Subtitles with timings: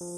[0.00, 0.12] Getting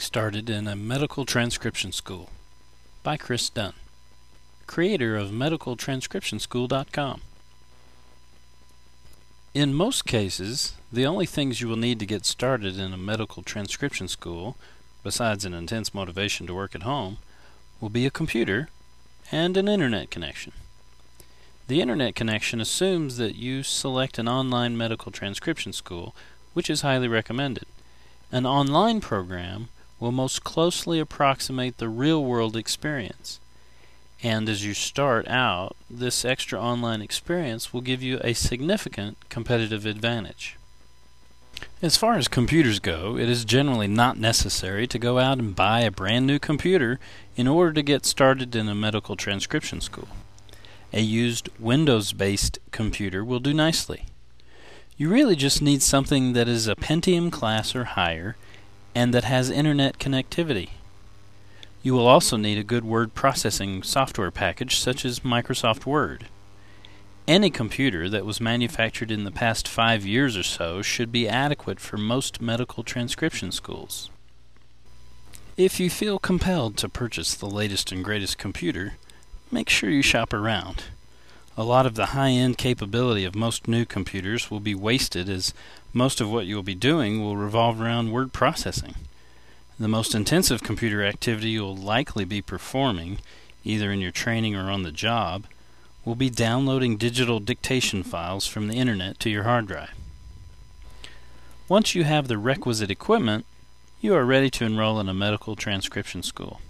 [0.00, 2.30] Started in a Medical Transcription School
[3.02, 3.72] by Chris Dunn,
[4.68, 7.22] creator of medicaltranscriptionschool.com.
[9.54, 13.42] In most cases, the only things you will need to get started in a medical
[13.42, 14.56] transcription school,
[15.02, 17.18] besides an intense motivation to work at home,
[17.78, 18.70] will be a computer
[19.30, 20.54] and an internet connection.
[21.68, 26.14] The internet connection assumes that you select an online medical transcription school,
[26.54, 27.66] which is highly recommended.
[28.30, 29.68] An online program
[30.00, 33.38] will most closely approximate the real world experience.
[34.22, 39.84] And as you start out, this extra online experience will give you a significant competitive
[39.84, 40.56] advantage.
[41.80, 45.80] As far as computers go, it is generally not necessary to go out and buy
[45.80, 47.00] a brand new computer
[47.36, 50.08] in order to get started in a medical transcription school.
[50.92, 54.06] A used Windows based computer will do nicely.
[54.96, 58.36] You really just need something that is a Pentium class or higher
[58.94, 60.70] and that has internet connectivity.
[61.84, 66.26] You will also need a good word processing software package such as Microsoft Word.
[67.26, 71.80] Any computer that was manufactured in the past five years or so should be adequate
[71.80, 74.10] for most medical transcription schools.
[75.56, 78.94] If you feel compelled to purchase the latest and greatest computer,
[79.50, 80.84] make sure you shop around.
[81.56, 85.52] A lot of the high end capability of most new computers will be wasted as
[85.92, 88.94] most of what you will be doing will revolve around word processing.
[89.82, 93.18] The most intensive computer activity you'll likely be performing,
[93.64, 95.46] either in your training or on the job,
[96.04, 99.90] will be downloading digital dictation files from the internet to your hard drive.
[101.68, 103.44] Once you have the requisite equipment,
[104.00, 106.60] you are ready to enroll in a medical transcription school.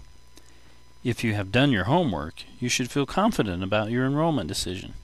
[1.03, 4.95] If you have done your homework, you should feel confident about your enrollment decision.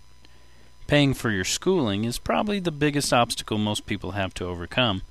[0.88, 5.03] Paying for your schooling is probably the biggest obstacle most people have to overcome.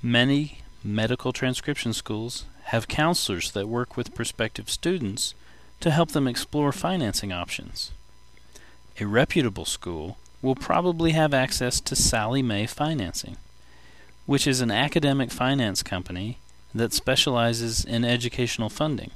[0.00, 5.34] Many medical transcription schools have counselors that work with prospective students
[5.80, 7.92] to help them explore financing options.
[9.00, 13.36] A reputable school will probably have access to Sallie Mae Financing,
[14.26, 16.38] which is an academic finance company
[16.74, 19.10] that specializes in educational funding.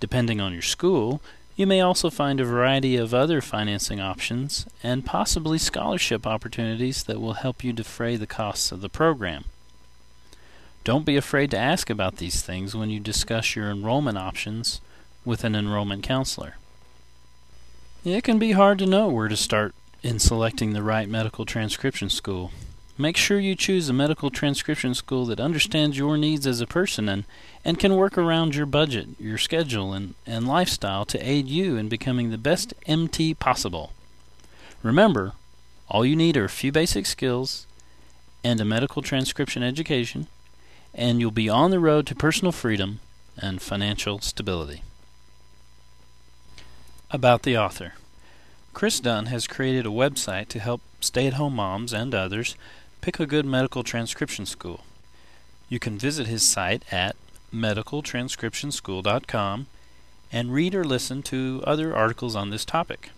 [0.00, 1.20] Depending on your school,
[1.54, 7.20] you may also find a variety of other financing options and possibly scholarship opportunities that
[7.20, 9.44] will help you defray the costs of the program.
[10.84, 14.80] Don't be afraid to ask about these things when you discuss your enrollment options
[15.24, 16.56] with an enrollment counselor.
[18.04, 22.10] It can be hard to know where to start in selecting the right medical transcription
[22.10, 22.50] school.
[22.98, 27.08] Make sure you choose a medical transcription school that understands your needs as a person
[27.08, 27.24] and,
[27.64, 31.88] and can work around your budget, your schedule, and, and lifestyle to aid you in
[31.88, 33.92] becoming the best MT possible.
[34.82, 35.32] Remember,
[35.88, 37.68] all you need are a few basic skills
[38.42, 40.26] and a medical transcription education,
[40.94, 43.00] and you'll be on the road to personal freedom
[43.38, 44.82] and financial stability.
[47.10, 47.94] About the author
[48.74, 52.56] Chris Dunn has created a website to help stay at home moms and others
[53.00, 54.80] pick a good medical transcription school.
[55.68, 57.14] You can visit his site at
[57.52, 59.66] medicaltranscriptionschool.com
[60.32, 63.10] and read or listen to other articles on this topic.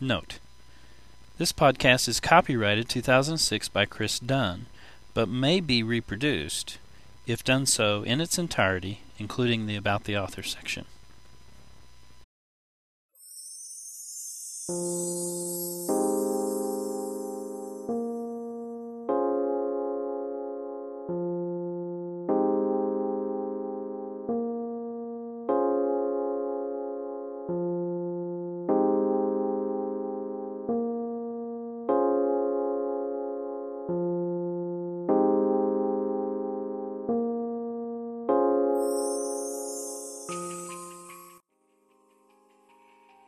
[0.00, 0.40] Note
[1.38, 4.66] This podcast is copyrighted 2006 by Chris Dunn,
[5.18, 6.78] but may be reproduced
[7.26, 10.84] if done so in its entirety, including the About the Author section.